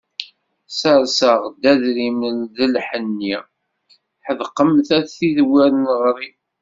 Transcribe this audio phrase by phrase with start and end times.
[0.79, 2.19] Serseɣ-d adrim
[2.55, 3.35] d lḥenni,
[4.25, 6.29] ḥedqemt a tid wer neɣri.